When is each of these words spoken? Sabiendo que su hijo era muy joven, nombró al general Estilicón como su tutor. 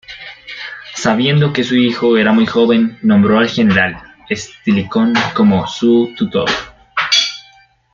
Sabiendo 0.95 1.53
que 1.53 1.63
su 1.63 1.75
hijo 1.75 2.17
era 2.17 2.33
muy 2.33 2.47
joven, 2.47 2.97
nombró 3.03 3.37
al 3.37 3.47
general 3.49 4.01
Estilicón 4.29 5.13
como 5.35 5.67
su 5.67 6.11
tutor. 6.17 6.49